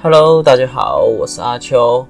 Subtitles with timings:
[0.00, 2.06] Hello，大家好，我是阿秋。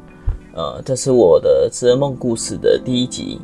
[0.53, 3.41] 呃，这是我的职人梦故事的第一集。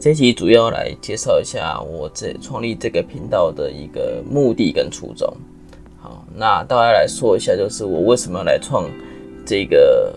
[0.00, 5.32] 这集主要来介绍一下我这创立这个频道的一个目的跟初衷。
[5.96, 8.90] 好，那大家来说一下，就是我为什么来创
[9.46, 10.12] 这个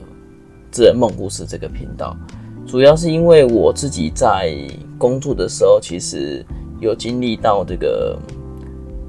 [0.71, 2.18] 职人梦故事这个频道？
[2.66, 4.57] 主要是因为我自己在
[4.98, 6.43] 工作的时候，其实
[6.80, 8.18] 有经历到这个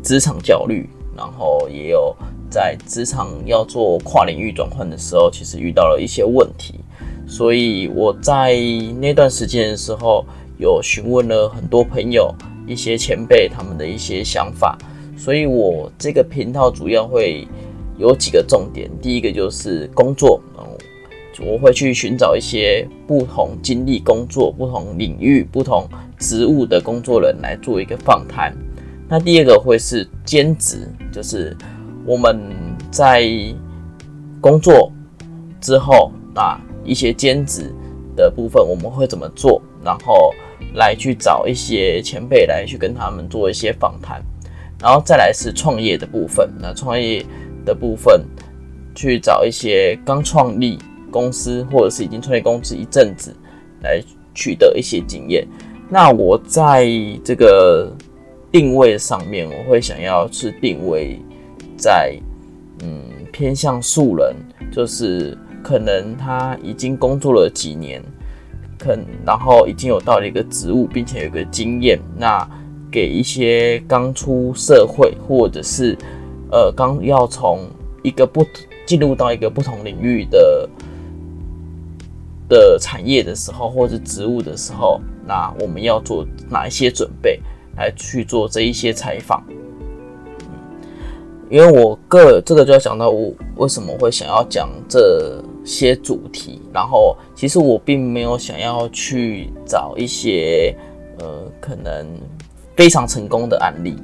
[0.03, 2.15] 职场焦虑，然后也有。
[2.51, 6.81] 在职场要做跨领域转换的时候，其实遇到了一些问题，
[7.27, 8.57] 所以我在
[8.99, 10.27] 那段时间的时候，
[10.59, 12.35] 有询问了很多朋友、
[12.67, 14.77] 一些前辈他们的一些想法，
[15.17, 17.47] 所以我这个频道主要会
[17.97, 20.77] 有几个重点，第一个就是工作，然后
[21.47, 25.89] 我会去寻找一些不同经历工作、不同领域、不同
[26.19, 28.53] 职务的工作人来做一个访谈。
[29.09, 31.57] 那第二个会是兼职，就是。
[32.11, 32.41] 我们
[32.91, 33.25] 在
[34.41, 34.91] 工作
[35.61, 37.73] 之后啊，一些兼职
[38.17, 39.63] 的部分我们会怎么做？
[39.85, 40.35] 然后
[40.75, 44.21] 来去找一些前辈来去跟他们做一些访谈，
[44.81, 46.51] 然后再来是创业的部分。
[46.59, 47.25] 那创业
[47.65, 48.25] 的部分
[48.93, 50.81] 去找一些刚创立
[51.13, 53.33] 公司或者是已经创业公司一阵子
[53.85, 54.03] 来
[54.35, 55.47] 取得一些经验。
[55.89, 56.89] 那我在
[57.23, 57.89] 这个
[58.51, 61.17] 定位上面，我会想要去定位。
[61.81, 62.15] 在
[62.83, 64.37] 嗯偏向素人，
[64.71, 68.03] 就是可能他已经工作了几年，
[68.79, 72.47] 可然后已经有到了一个职务，并且有个经验，那
[72.91, 75.97] 给一些刚出社会或者是
[76.53, 77.67] 呃刚要从
[78.03, 78.45] 一个不
[78.85, 80.69] 进入到一个不同领域的
[82.49, 87.41] 的产业的时候，或者职务的时候，那我们要做哪一些准备
[87.77, 89.45] 来去做这一些采访？
[91.51, 100.73] 因为我个这个就要想到我为什么会想要讲这些主题，然后其实我并没有想要去找一些
[101.19, 101.27] 呃
[101.61, 102.07] 可能
[102.77, 103.97] 非常成功的案例，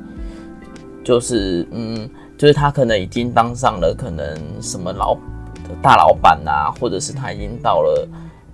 [1.04, 5.16] 就是嗯，就是他可能已经当上了可能什么老
[5.80, 8.08] 大老板啊，或者是他已经到了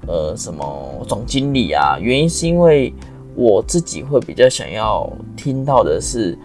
[0.06, 2.92] 呃什么总经理啊，原因是因为
[3.34, 6.36] 我自己会比较想要听到的是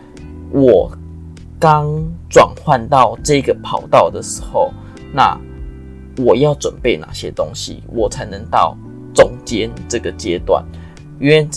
[0.53, 0.89] 我。
[1.59, 4.71] 刚转换到这个跑道的时候，
[5.13, 5.35] 那
[6.17, 8.77] 我要准备哪些东西，我才能到
[9.13, 10.63] 中间这个阶段？
[11.19, 11.47] 因为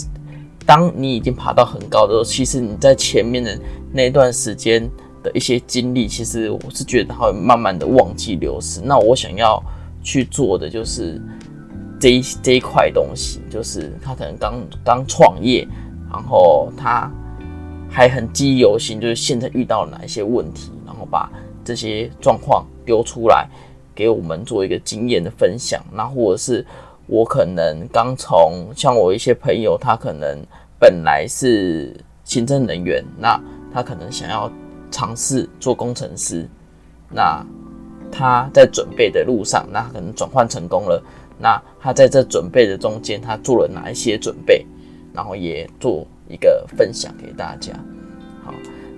[0.65, 3.59] 当你已经爬到很高的时候，其实你在前面的
[3.91, 4.89] 那段时间
[5.21, 8.81] 的一些经历，其实我是觉得它会慢慢的忘记流失。
[8.83, 9.61] 那我想要
[10.01, 11.21] 去做的就是
[11.99, 15.67] 这一这一块东西，就是他可能刚刚创业，
[16.11, 17.11] 然后他。
[17.93, 21.29] 还很记忆犹新，就是现在遇到了哪一些问题，然后把
[21.63, 23.45] 这些状况丢出来，
[23.93, 25.83] 给我们做一个经验的分享。
[25.91, 26.65] 那或者是
[27.05, 30.41] 我可能刚从像我一些朋友，他可能
[30.79, 31.93] 本来是
[32.23, 33.37] 行政人员，那
[33.73, 34.49] 他可能想要
[34.89, 36.47] 尝试做工程师，
[37.09, 37.45] 那
[38.09, 41.03] 他在准备的路上，那可能转换成功了。
[41.37, 44.65] 那他在这准备的中间，他做了哪一些准备，
[45.13, 46.07] 然后也做。
[46.31, 47.73] 一个分享给大家，
[48.41, 48.53] 好，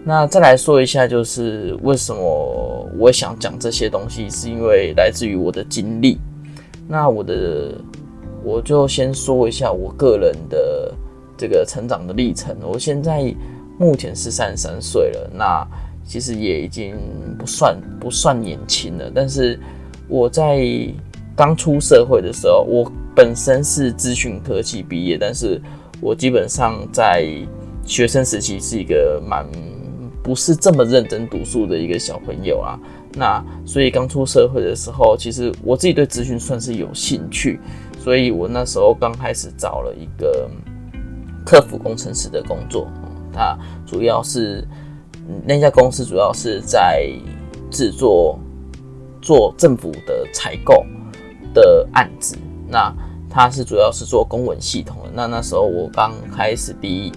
[0.06, 6.20] 那再来说一下，就是为什么我想讲这些东西，是因为来自于我的经历。
[6.88, 7.74] 那我的，
[8.44, 10.94] 我就先说一下我个人的
[11.36, 12.56] 这个成长的历程。
[12.62, 13.34] 我现在
[13.80, 15.68] 目前是三十三岁了，那
[16.06, 16.96] 其实也已经
[17.40, 19.12] 不算不算年轻了。
[19.16, 19.60] 但是
[20.08, 20.62] 我在
[21.36, 25.60] 刚出社会的时候，我本身是资讯科技毕业，但是。
[26.04, 27.26] 我基本上在
[27.86, 29.48] 学生时期是一个蛮
[30.22, 32.78] 不是这么认真读书的一个小朋友啊，
[33.14, 37.58] 那所以刚出社会的时候，其实我自己对咨询算是有兴趣，
[37.98, 40.50] 所以我那时候刚开始找了一个
[41.46, 42.86] 客服工程师的工作，
[43.32, 44.68] 那主要是
[45.46, 47.10] 那家公司主要是在
[47.72, 48.38] 制作
[49.22, 50.86] 做政府的采购
[51.54, 52.94] 的案子，那。
[53.34, 55.10] 他是主要是做公文系统的。
[55.12, 57.12] 那那时候我刚开始第一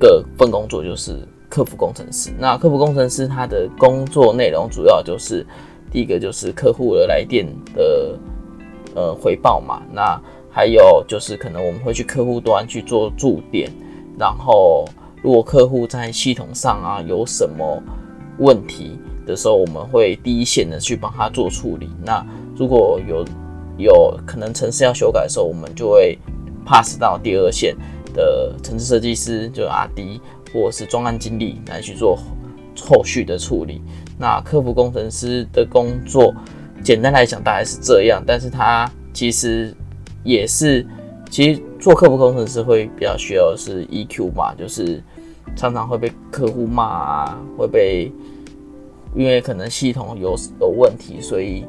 [0.00, 1.16] 个份工作就是
[1.48, 2.32] 客服工程师。
[2.36, 5.46] 那客服工程师他的工作内容主要就是
[5.92, 8.18] 第一个就是客户的来电的
[8.96, 9.80] 呃回报嘛。
[9.92, 10.20] 那
[10.50, 13.70] 还有就是可能我们会去客户端去做驻点，
[14.18, 14.84] 然后
[15.22, 17.80] 如果客户在系统上啊有什么
[18.38, 21.90] 问题的时候，我们会第一线的去帮他做处理。
[22.02, 22.24] 那
[22.56, 23.24] 如果有
[23.76, 26.18] 有可能城市要修改的时候，我们就会
[26.64, 27.76] pass 到第二线
[28.14, 30.20] 的城市设计师，就 R&D
[30.52, 32.18] 或者是专案经理来去做
[32.80, 33.82] 后续的处理。
[34.18, 36.34] 那客服工程师的工作
[36.82, 39.74] 简单来讲大概是这样，但是它其实
[40.24, 40.86] 也是，
[41.30, 45.02] 其实做客服工程师会比较需要的是 EQ 嘛，就是
[45.54, 48.10] 常常会被客户骂啊，会被
[49.14, 51.64] 因为可能系统有有问题，所以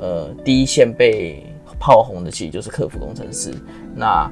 [0.00, 1.44] 呃第一线被
[1.82, 3.50] 炮轰的其实就是客服工程师，
[3.96, 4.30] 那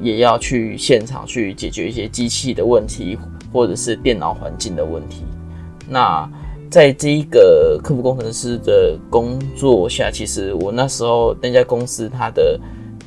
[0.00, 3.16] 也要去现场去解决一些机器的问题
[3.52, 5.22] 或者是电脑环境的问题，
[5.88, 6.28] 那。
[6.70, 12.60] 在这一个客服工程师的工作下，其实我那时候那家公司它的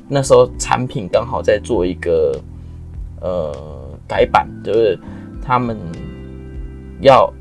[0.10, 2.38] 那时候产品刚好在做一个
[3.22, 3.56] 呃
[4.06, 5.00] 改版，就是
[5.42, 5.78] 他们
[7.00, 7.34] 要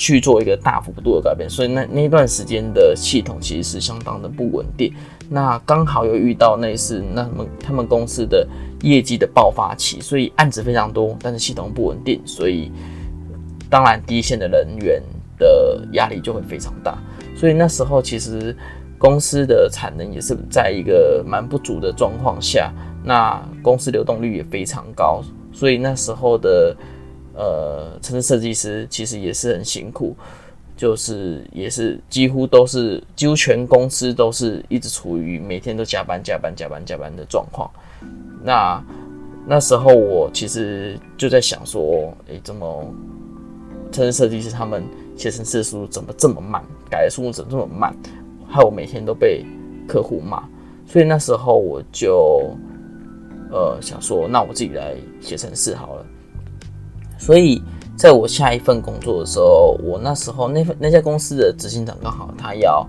[0.00, 4.90] 去做一个大幅度的改变，所以那那段时间的系统其实是相当的不稳定。
[5.28, 8.48] 那刚好又遇到那次那么他们公司的
[8.80, 12.72] 业绩的爆发期，所以案子非常多，但是系统不稳定，所以
[13.68, 15.02] 当然第一线的人员。
[15.40, 16.98] 的压力就会非常大，
[17.34, 18.54] 所以那时候其实
[18.98, 22.70] 公司的产能也是在一个蛮不足的状况下，
[23.02, 26.76] 那公司流动率也非常高，所以那时候的
[27.34, 30.14] 呃，城市设计师其实也是很辛苦，
[30.76, 37.70] 就是也是几乎都是几乎全公司都是一直处于每天都加班加班加班加班的状况。
[38.42, 38.82] 那
[39.46, 42.94] 那时候我其实就在想说，诶，怎么
[43.92, 44.82] 城市设计师他们。
[45.16, 46.64] 写程式速度怎么这么慢？
[46.88, 47.94] 改的速度怎么这么慢？
[48.48, 49.44] 害我每天都被
[49.86, 50.42] 客户骂。
[50.86, 52.56] 所以那时候我就
[53.50, 56.06] 呃想说，那我自己来写程式好了。
[57.20, 57.62] 所以
[57.96, 62.84] 在我下一份工作的时候，我那时候那份那家公司的执行长刚好他要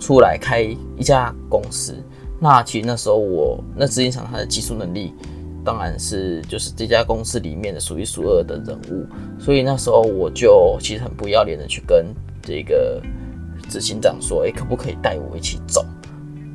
[0.00, 1.94] 出来开一家公司。
[2.40, 5.12] 那其实那时候我那执行长他的技术能力。
[5.64, 9.06] 当然是就是这家公司里面的数一数二的人物，
[9.38, 12.04] 所以那时候我就其实很不要脸的去跟
[12.42, 13.00] 这个
[13.68, 15.86] 执行长说：“哎，可不可以带我一起走？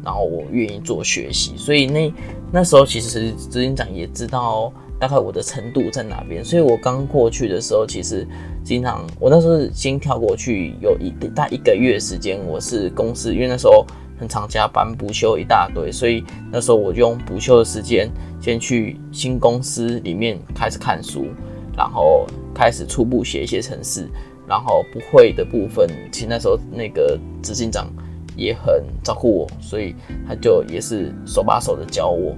[0.03, 2.13] 然后我愿意做学习。”所以那
[2.51, 8.27] 那时候其实执行长也知道大概我的程度在哪边，所以我刚过去的时候，其实
[8.63, 13.85] 经常我那时候先跳过去有一大一个月时间，我是公司因为那时候。
[14.19, 18.09] 很常加班补休一大堆，所以那时候我就用补休的时间
[18.41, 21.27] 先去新公司里面开始看书，
[21.77, 24.09] 然后开始初步写一些程式，
[24.47, 27.87] 然后不会的部分，其实那时候那个执行长
[28.35, 29.93] 也很照顾我，所以
[30.27, 32.35] 他就也是手把手的教我。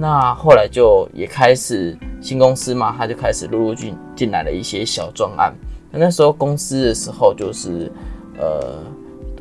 [0.00, 5.54] 那后来就也开始新公司嘛，他就开始陆陆续进来了一些小专案。
[5.90, 7.92] 那那时候公司的时候就是
[8.38, 8.78] 呃。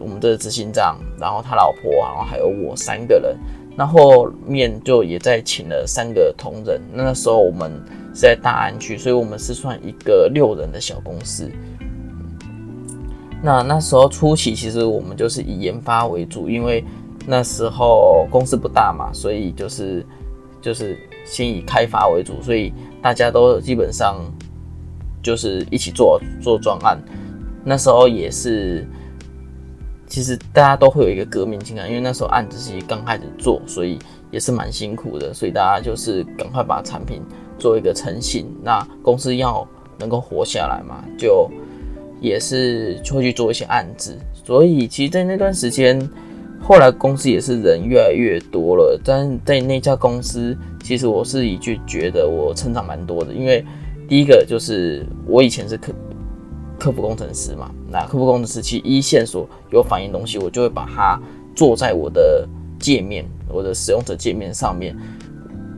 [0.01, 3.37] 我们的执行长，然后他老婆，然后还有我三个人，
[3.75, 6.81] 那后面就也在请了三个同仁。
[6.93, 7.69] 那时候我们
[8.13, 11.51] 是在大安区，所以我们是算一个六人的小公司。
[13.43, 16.81] 那那时候初期，其实我们就是以研发为主，因为
[17.27, 20.05] 那时候公司不大嘛，所以就是
[20.61, 24.19] 就是先以开发为主，所以大家都基本上
[25.21, 27.01] 就是一起做做专案。
[27.63, 28.87] 那时候也是。
[30.11, 33.99] 其实大家都会有一个革命情感，因为那时候案子是刚开始做，所以
[34.31, 35.31] 也是蛮辛苦的。
[35.31, 37.21] 所以大家就是赶快把产品
[37.59, 38.47] 做一个成型。
[38.63, 39.67] 那公司要
[39.99, 41.47] 能够活下来嘛，就
[42.19, 44.17] 也是会去做一些案子。
[44.43, 45.99] 所以其实，在那段时间，
[46.61, 48.99] 后来公司也是人越来越多了。
[49.03, 53.65] 但在那家公司，其实我是一句觉得我成长蛮多的，因为
[54.07, 55.93] 第一个就是我以前是客
[56.77, 57.71] 客服工程师嘛。
[57.91, 61.19] 那客户工程师其实一线所有反映东西，我就会把它
[61.55, 62.47] 做在我的
[62.79, 64.95] 界面，我的使用者界面上面。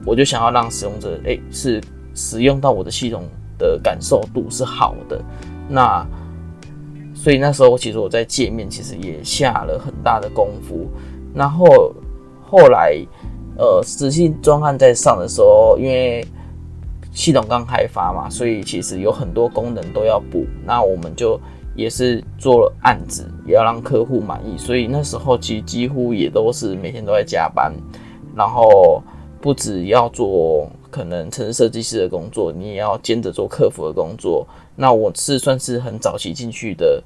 [0.04, 1.80] 我就想要让使用者诶是
[2.16, 3.24] 使用到我的系统
[3.60, 5.22] 的感受度是好的。
[5.70, 6.06] 那
[7.22, 10.90] 所以那时候其实我在界面其实也下了很大的功夫。
[11.36, 11.94] 然后
[12.50, 12.98] 后来
[13.60, 16.26] 呃实际专案在上的时候，因为
[17.12, 20.48] 系统刚开发嘛，所以其实有很多功能都要补。
[20.66, 21.40] 那我们就
[21.76, 27.72] 也是做了案子，也要让客户满意，所以那时候其实几乎也都是每天都在加班，
[28.36, 29.00] 然后
[29.40, 34.46] 不止要做可能城市设计师的工作，你也要兼着做客服的工作。
[34.76, 37.02] 那我是算是很早期进去的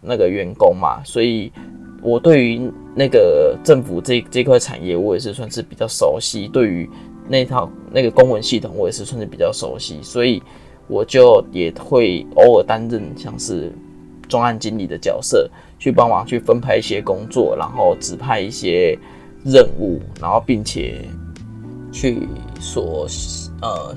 [0.00, 1.52] 那个员工嘛，所以
[2.00, 6.48] 我对于那个政府这这块产业，我也是算是比较熟悉。
[6.48, 6.88] 对于
[7.28, 10.42] 那套那个公文系统，我也是算是比较熟悉，所以。
[10.86, 13.72] 我就也会偶尔担任像是
[14.28, 18.94] 专案经理的角色，去帮忙去分派一些工作，然后指派一些
[19.46, 21.08] 任务，然后并且
[21.94, 22.28] 去
[22.60, 23.06] 所
[23.62, 23.94] 呃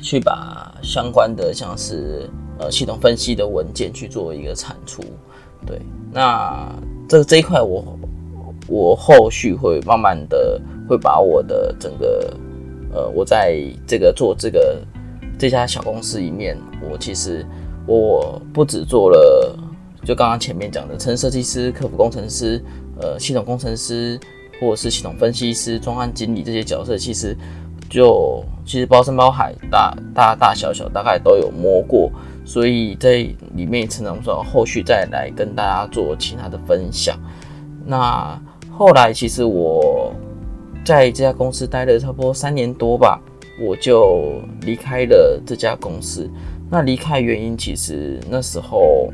[0.00, 2.26] 去把相关的像是
[2.58, 5.02] 呃系统分析的文件去做一个产出。
[5.66, 5.78] 对，
[6.10, 6.74] 那
[7.06, 7.98] 这这一块我
[8.66, 10.58] 我后续会慢慢的
[10.88, 12.34] 会把我的整个
[12.94, 14.82] 呃，我在这个做这个
[15.38, 16.56] 这家小公司里面，
[16.90, 17.44] 我其实
[17.86, 19.54] 我不止做了，
[20.02, 22.64] 就刚刚前面讲的，城市设计师、客服工程师、
[23.02, 24.18] 呃，系统工程师，
[24.60, 27.36] 或者是系统分析师、专案经理这些角色，其实
[27.88, 32.10] 就其实包山包海，大大大小小大概都有摸过。
[32.44, 37.16] 所以在里面成长之后，后续再来跟大家做其他的分享。
[37.86, 38.40] 那
[38.70, 40.12] 后来其实我
[40.84, 43.20] 在这家公司待了差不多三年多吧，
[43.60, 46.28] 我就离开了这家公司。
[46.68, 49.12] 那离开原因其实那时候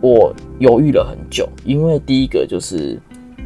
[0.00, 2.98] 我犹豫了很久，因为第一个就是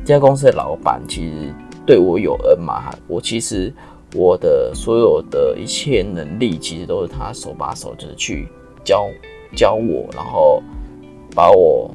[0.04, 1.54] 这家公司的老板其实
[1.86, 3.72] 对我有恩嘛，我其实
[4.14, 8.48] 我的所有的一切能力其实都是他手把手就是去。
[8.82, 9.06] 教
[9.54, 10.62] 教我，然后
[11.34, 11.94] 把我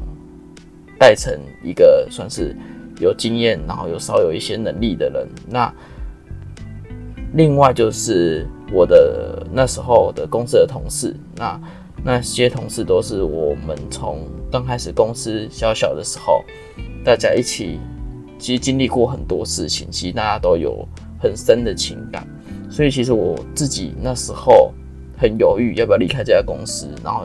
[1.00, 1.34] 带成
[1.64, 2.56] 一个算是
[3.00, 5.28] 有经验，然后有稍有一些能力的人。
[5.50, 5.74] 那
[7.34, 11.60] 另外就是我的那时候的公司的同事，那
[12.04, 14.20] 那些同事都是我们从
[14.52, 16.46] 刚开始公司小小的时候，
[17.04, 17.80] 大家一起
[18.40, 20.88] 其实经历过很多事情，其实大家都有
[21.20, 22.28] 很深的情感，
[22.70, 24.74] 所以其实我自己那时候。
[25.18, 27.24] 很犹豫要不要离开这家公司，然后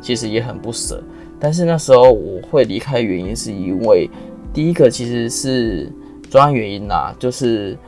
[0.00, 1.00] 其实也很不舍。
[1.38, 4.10] 但是那时候我会离开原因是因为
[4.52, 5.88] 第一个其实是
[6.28, 7.78] 专案原因呐，就是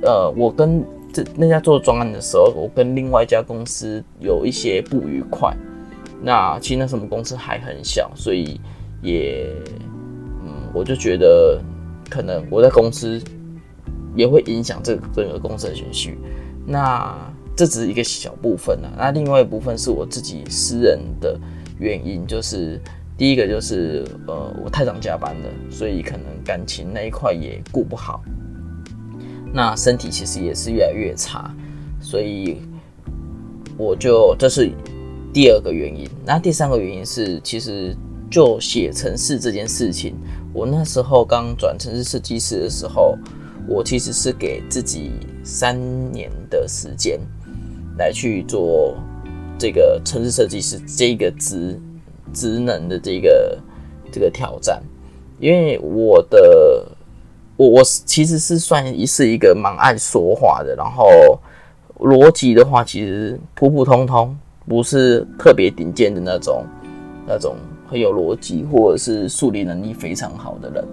[0.00, 5.54] 呃我跟这那家做专案的时候，我跟另外一家公司有一些不愉快。
[6.22, 8.58] 那其实那什么公司还很小，所以
[9.02, 9.46] 也
[10.42, 11.60] 嗯我就觉得
[12.08, 13.20] 可能我在公司
[14.14, 16.18] 也会影响这整个公司的情绪。
[16.66, 17.16] 那
[17.56, 21.38] 这只是一个小部分啊，那另外一部分是我自己私人的
[21.78, 22.80] 原因，就是
[23.16, 28.22] 第一个就是呃我太常加班了，所以可能感情那一块也顾不好，
[29.52, 31.54] 那身体其实也是越来越差，
[32.00, 32.58] 所以
[33.76, 34.70] 我就这是
[35.32, 36.08] 第二个原因。
[36.24, 37.94] 那第三个原因是，其实
[38.30, 40.16] 就写程式这件事情，
[40.54, 43.18] 我那时候刚转城市设计师的时候，
[43.66, 45.10] 我其实是给自己
[45.42, 45.76] 三
[46.12, 47.20] 年的时间。
[47.96, 48.96] 来去做
[49.56, 51.80] 这个城市设计师这个职
[52.32, 53.56] 职能的这个
[54.10, 54.82] 这个挑战，
[55.38, 56.84] 因为我的
[57.56, 61.38] 我我其实是算是一个蛮爱说话的，然后
[62.00, 66.64] 逻辑的话其实普普通通，不是特别顶尖的那种
[67.28, 67.54] 那种
[67.94, 70.84] 很有逻辑或者是数理能力非常好的人。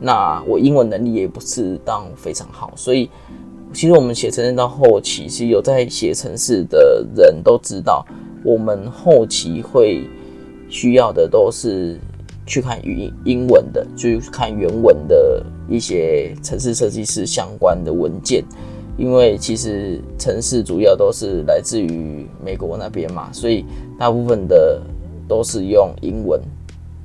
[0.00, 3.08] 那我英文能力也不是当非常好，所以。
[3.70, 8.02] 其实我们写程式到后期，其实有在写程式的人都知道，
[8.42, 10.08] 我们后期会
[10.70, 12.00] 需要的都是
[12.46, 18.42] 去看语英文的，去看原文的一些城市设计师相关的文件，
[18.96, 23.66] 因为其实城市主要都是来自于美国那边嘛，所以
[23.98, 24.80] 大部分的
[25.28, 26.40] 都是用英文。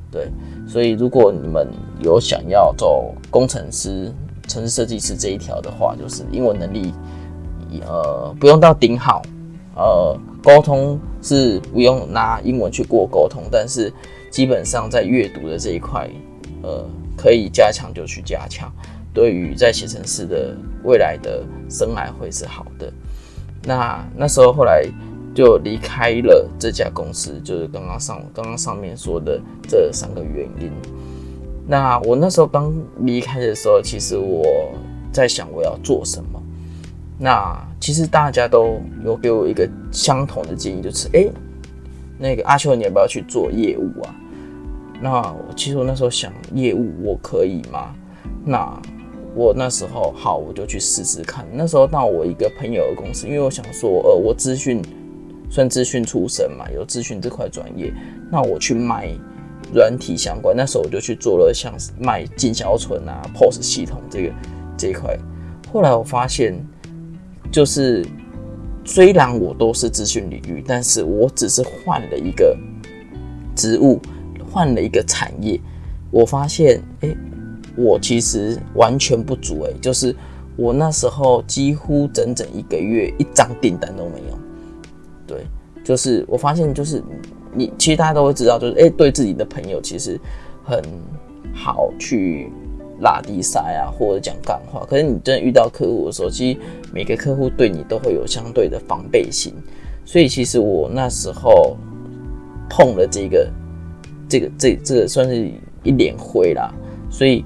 [0.10, 0.32] 对，
[0.68, 1.68] 所以如果你们
[2.00, 4.12] 有想要做工程师，
[4.48, 6.94] 城市设计师这一条的话，就是英文能力，
[7.88, 9.24] 呃，不用到顶好，
[9.76, 13.92] 呃，沟通是不用拿英文去过沟通，但是
[14.30, 16.08] 基本上在阅读的这一块，
[16.62, 16.86] 呃，
[17.18, 18.72] 可以加强就去加强，
[19.14, 22.94] 对于在写程式的未来的生来会是好的。
[23.64, 24.86] 那那时候后来
[25.34, 30.72] 就离开了这家公司，就是刚刚上刚刚上面说的这三个原因。
[31.68, 34.72] 那我那时候刚离开的时候，其实我
[35.12, 36.42] 在想我要做什么。
[37.18, 41.28] 那其实大家都有给我一个相同的建议，就是哎，
[42.18, 44.16] 那个阿秋，你要不要去做业务啊？
[45.02, 47.94] 那其实我那时候想，业务我可以吗？
[48.44, 48.82] 那
[49.36, 51.46] 我那时候好，我就去试试看。
[51.54, 54.82] 那时候到我一个朋友的公司，因为我想说，呃，我资讯
[55.54, 57.94] 算资讯出身嘛，有资讯这块专业，
[58.32, 59.10] 那我去卖。
[59.74, 64.32] 软体相关，那时候我就去做了像卖进销存啊、POS 系统这个
[64.78, 65.18] 这一块。
[65.72, 66.54] 后来我发现，
[67.52, 68.06] 就是
[68.86, 72.56] 虽然我都是资讯领域，但是我只是换了一个
[73.56, 74.00] 职务，
[74.52, 75.60] 换了一个产业。
[76.12, 77.16] 我发现，哎，
[77.76, 79.64] 我其实完全不足。
[79.64, 80.16] 哎，就是
[80.56, 84.43] 我那时候几乎整整一个月一张订单都没有。
[85.34, 85.46] 对，
[85.84, 87.04] 就是我发现，就是。
[87.56, 90.20] 你其实大家都会知道，就是哎，对自己的朋友其实
[90.64, 90.82] 很
[91.54, 92.52] 好去
[93.00, 94.84] 拉低塞啊，或者讲干话。
[94.90, 96.60] 可是你真的遇到客户的时候，其实
[96.92, 99.54] 每个客户对你都会有相对的防备心。
[100.04, 101.78] 所以其实我那时候
[102.68, 103.48] 碰了这个、
[104.28, 105.48] 这个、这、这个算是
[105.84, 106.74] 一脸灰啦。
[107.12, 107.46] 所以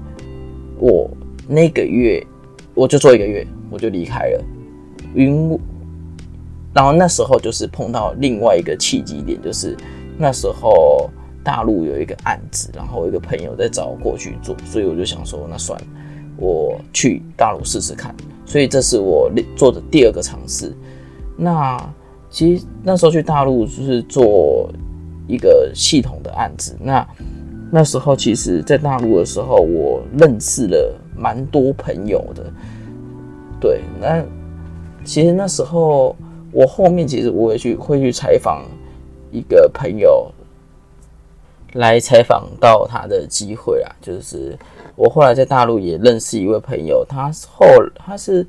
[0.78, 1.10] 我
[1.46, 2.26] 那个月
[2.72, 4.44] 我就做一个月，我就离开了。
[5.14, 5.50] 因
[6.78, 9.76] 然后那时候就是碰到另外一个契机点，就是
[10.16, 11.10] 那时候
[11.42, 15.86] 大陆有一个案子，然后一个朋友在找我过去做，所以我就想说，那算了，
[16.36, 18.14] 我去大陆试试看。
[18.46, 20.72] 所以这是我做的第二个尝试。
[21.36, 21.84] 那
[22.30, 24.70] 其实那时候去大陆就是做
[25.26, 26.76] 一个系统的案子。
[26.80, 27.04] 那
[27.72, 32.44] 那时候其实，在大陆的时候，我认识了蛮多朋友的。
[33.60, 34.24] 对，那
[35.04, 36.14] 其实那时候
[36.52, 38.64] 我后面其实我也去会去采访
[39.30, 40.30] 一个朋友，
[41.74, 44.58] 来采访到他的机会啊，就是
[44.96, 48.46] 我后来在大陆也认识一位朋友，他后他是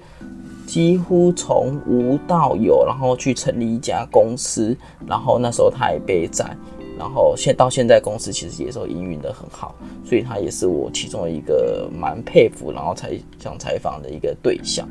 [0.65, 4.75] 几乎从无到有，然后去成立一家公司，
[5.07, 6.55] 然后那时候他也被宰。
[6.97, 14.85] 然后现到现在公司其实也是营运的很好，所以他也是我其中一个蛮佩服，然后才想采访的一个对象。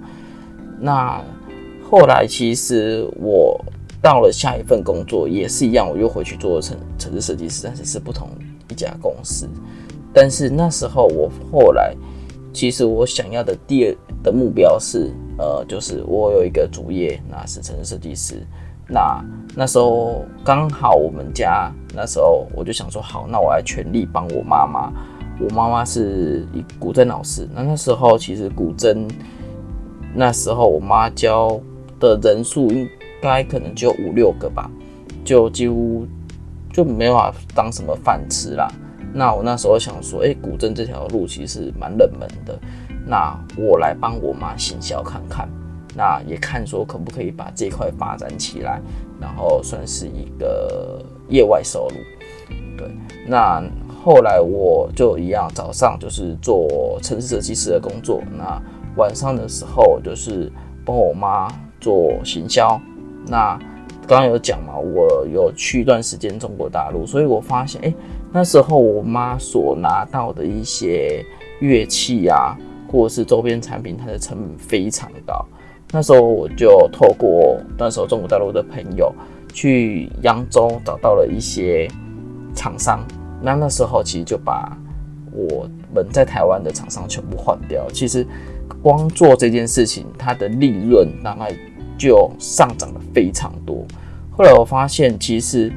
[0.80, 1.22] 那
[1.90, 3.58] 后来其实我
[4.02, 8.28] 到了下一份工作也是一样，我又回去做城城市设计师，但是是不同
[8.68, 9.48] 一家公司。
[10.12, 11.94] 但是那时候我后来
[12.52, 18.46] 其实我想要的第二的目标是，呃，就是我有一个主业，那是城市设计师。
[18.86, 19.22] 那
[19.54, 24.92] 那时候刚好我们家那时候我就想说好，那我来全力帮我妈妈。
[25.40, 26.44] 我妈妈是
[26.80, 29.08] 古筝老师，那那时候其实古筝
[30.14, 31.60] 那时候我妈教
[32.00, 32.88] 的人数应
[33.20, 34.70] 该可能就五六个吧，
[35.24, 36.06] 就几乎
[36.72, 38.68] 就没法当什么饭吃啦。
[39.12, 42.58] 那我那时候想说，哎，古镇这条路其实蛮冷门的，
[43.06, 45.48] 那我来帮我妈行销看看。
[45.96, 48.80] 那也看说可不可以把这块发展起来，
[49.20, 52.56] 然后算是一个业外收入。
[52.76, 52.88] 对，
[53.26, 53.64] 那
[54.04, 58.62] 后来我就一样，早上就是做城市设计师的工作，那
[58.96, 60.52] 晚上的时候就是
[60.84, 61.48] 帮我妈
[61.80, 62.80] 做行销。
[63.26, 63.58] 那
[64.06, 67.94] 刚刚有讲嘛，我有去一段时间中国大陆，所以我发现，哎，
[68.32, 71.24] 那时候我妈所拿到的一些
[71.60, 72.56] 乐器啊，
[72.90, 75.44] 或者是周边产品，它的成本非常高。
[75.90, 79.10] 那时候我就透过那时候中国大陆的朋友
[79.52, 81.88] 去扬州找到了一些
[82.54, 83.02] 厂商，
[83.42, 84.76] 那那时候其实就把
[85.32, 87.86] 我们在台湾的厂商全部换掉。
[87.90, 88.26] 其实
[88.82, 91.54] 光做这件事情，它的利润大概
[91.96, 93.84] 就上涨了非常多。
[94.30, 95.72] 后来我发现，其实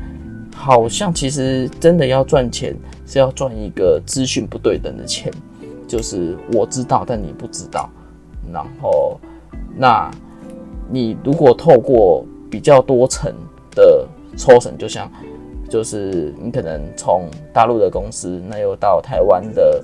[0.55, 2.75] 好像其实真的要赚钱
[3.05, 5.31] 是要赚一个资讯不对等的钱，
[5.87, 7.89] 就是我知道，但你不知道，
[8.51, 9.19] 然后。
[9.73, 10.11] 那，
[10.89, 13.33] 你如果透过比较多层
[13.73, 15.09] 的抽成，就像，
[15.69, 19.81] 就是你可能从大陆的公司，那又到台湾的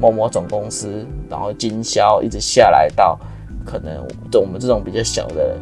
[0.00, 3.18] 某某总公司，然后经销一直下来到
[3.64, 5.58] 可能我们这种比较小的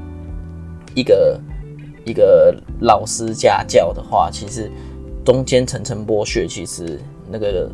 [0.94, 1.40] 一个
[2.05, 4.70] 一个老师家教的话，其实
[5.25, 7.70] 中间层层剥削，其实那个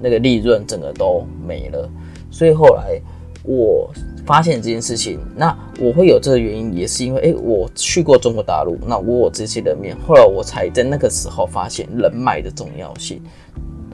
[0.00, 1.88] 那个利润整个都没了，
[2.30, 3.00] 所以后来
[3.42, 3.90] 我。
[4.26, 13.20] 发现这件事情，那我会有这个原因，也是因为，哎，我去过中国大陆，那我我这些人面，后来我才在那个时候发现人脉的重要性，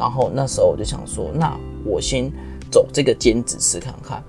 [0.00, 2.32] 然后那时候我就想说，那我先
[2.72, 4.22] 走这个兼职试看看。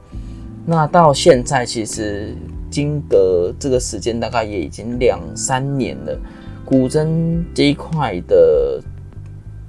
[0.66, 2.36] 那到现在其实
[2.70, 6.20] 经隔这个时间大概也已经两三年了，
[6.66, 8.84] 古筝这一块的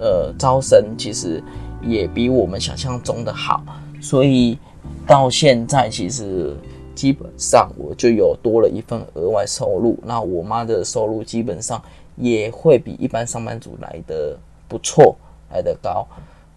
[0.01, 1.43] 呃招生其实
[1.81, 3.63] 也比我们想象中的好，
[4.01, 4.59] 所以。
[5.07, 6.57] 到现在，其实
[6.95, 9.99] 基本上我就有多了一份额外收入。
[10.05, 11.81] 那我妈的收入基本上
[12.17, 14.37] 也会比一般上班族来的
[14.69, 15.17] 不错，
[15.53, 16.07] 来的高。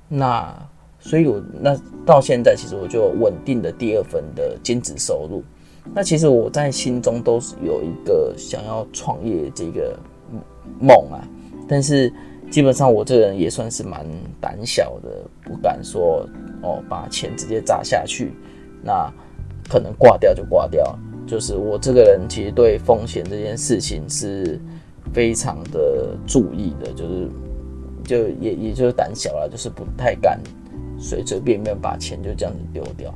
[0.08, 0.51] 那
[0.99, 5.43] 所以，我那到现在，其实我就稳定的第二份的兼职收入。
[5.93, 9.97] 那其实我在心中都是有一个想要创业这个
[10.79, 11.21] 梦啊，
[11.67, 12.12] 但是
[12.49, 14.05] 基本上我这个人也算是蛮
[14.41, 15.10] 胆小的，
[15.43, 16.27] 不敢说。
[16.63, 18.34] 哦，把钱直接砸下去，
[18.81, 19.08] 那
[19.69, 20.97] 可能挂掉就挂掉。
[21.27, 24.60] 就是我这个人其实对风险这件事情是
[25.13, 27.29] 非常的注意的，就是
[28.06, 30.39] 就也也就是胆小了，就是不太敢
[31.00, 33.13] 随随便便把钱就这样子丢掉。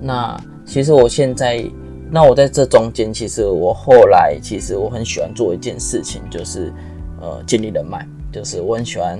[0.00, 1.64] 那其实我现在，
[2.10, 6.72] 那我在这中间，其实我后来其实我很喜欢做一件事情，就是
[7.20, 9.18] 呃建立人脉，就是我很喜欢。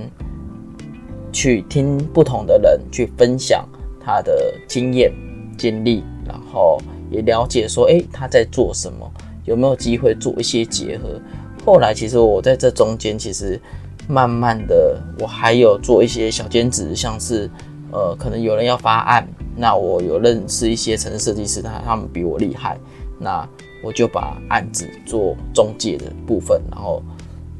[1.31, 3.63] 去听不同的人去分享
[4.03, 5.13] 他的经验
[5.55, 6.81] 经历，然后
[7.11, 9.07] 也了解说，诶他在做什么，
[9.45, 11.21] 有没有机会做一些结合。
[11.63, 13.61] 后来其实我在这中间，其实
[14.09, 17.47] 慢慢的我还有做一些小兼职，像是
[17.91, 22.75] 呃，可能有人要发案，那我有认识一些城市设计师，他他们比我厉害，
[23.19, 23.47] 那
[23.83, 27.03] 我就把案子做中介的部分，然后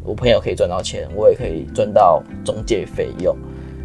[0.04, 3.38] 我朋友可以赚到钱，我也可以赚到中介费用，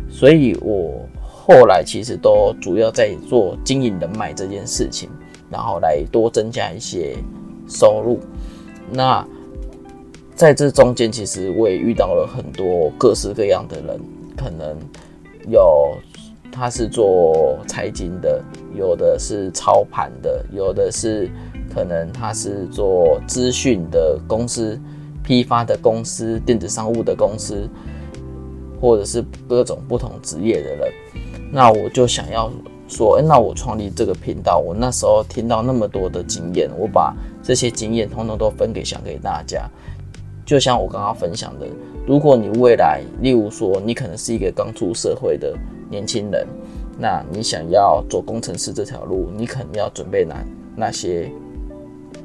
[0.09, 5.11] 所以我后来其实都主要在做经营人脉这件事情，
[5.50, 7.14] 然后来多增加一些
[7.68, 8.20] 收入。
[8.90, 9.27] 那
[10.35, 14.01] 在这中间，其实我也遇到了很多各式各样的人，
[14.37, 14.77] 可能
[15.49, 15.97] 有。
[16.57, 18.40] 他是做财经的，
[18.77, 21.29] 有的是操盘的，有的是
[21.75, 24.81] 可能他是做资讯的公司、
[25.25, 27.68] 批发的公司、电子商务的公司，
[28.81, 30.92] 或者是各种不同职业的人。
[31.51, 32.49] 那我就想要
[32.87, 39.68] 说，那我创立这个频道，我那时候听到那么多的经验，我把这些经验通通都分给想给大家。
[40.44, 41.66] 就像我刚刚分享的，
[42.07, 45.54] 如果你未来，例如说你可能是一个刚出社会的。
[45.90, 46.48] 年轻人，
[46.98, 50.42] 那你想要做工程师这条路，你肯定要准备哪
[50.74, 51.30] 那些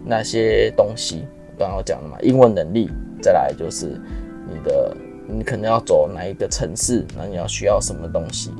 [0.06, 1.26] 那些东西？
[1.58, 2.90] 刚刚讲了嘛，英文能力，
[3.22, 4.02] 再来就是
[4.48, 4.96] 你的，
[5.28, 8.52] 你可能要走哪一个城市，那你要需要什么东西？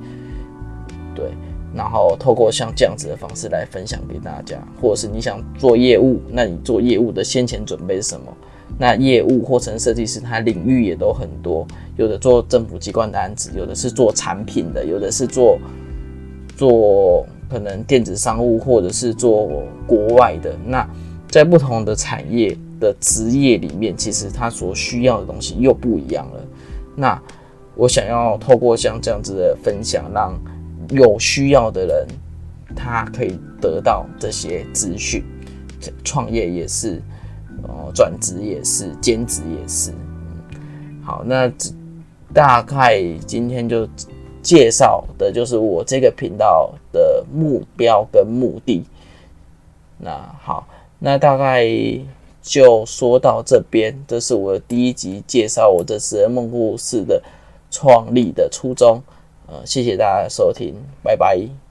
[1.16, 1.32] 对，
[1.74, 8.26] 然后透过像这样子的方式来分享给大家，或者是你想做业务，那你做业务的先前准备什么？
[8.78, 15.60] 那业务或成设计师，他领域也都很多，有的做政府机关的案子，有的是做产品的，有的是做
[16.56, 20.56] 做可能电子商务，或者是做国外的。
[20.66, 20.88] 那
[21.28, 26.40] 在不同的产业的职业里面，其实他所需要的东西又不一样了。
[26.96, 27.22] 那
[27.76, 30.34] 我想要透过像这样子的分享，让
[30.90, 32.08] 有需要的人
[32.76, 35.22] 他可以得到这些资讯，
[36.06, 37.02] 创业也是。
[37.68, 39.94] 哦，转职也是，兼职也是。
[41.04, 41.52] 好，那
[42.34, 43.88] 大概今天就
[44.42, 48.84] 介绍的就是我这个频道的目标跟目的。
[49.98, 50.68] 那好，
[51.00, 51.68] 那大概
[52.42, 53.96] 就说到这边。
[54.08, 57.22] 这是我的第一集介绍我这次梦故事的
[57.70, 59.02] 创立的初衷。
[59.48, 61.69] 呃，谢谢大家收听，拜拜。